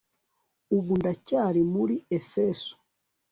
ubu 0.75 0.93
ndacyari 0.99 1.61
muri 1.73 1.95
efeso 2.19 2.71